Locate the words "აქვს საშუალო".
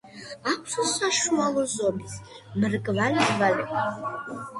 0.51-1.65